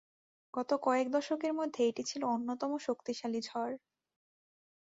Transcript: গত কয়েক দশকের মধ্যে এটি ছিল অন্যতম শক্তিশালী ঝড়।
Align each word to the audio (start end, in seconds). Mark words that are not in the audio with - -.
গত 0.53 0.69
কয়েক 0.83 1.07
দশকের 1.11 1.53
মধ্যে 1.53 1.81
এটি 1.89 2.03
ছিল 2.03 2.21
অন্যতম 2.35 2.71
শক্তিশালী 2.87 3.39
ঝড়। 3.41 3.73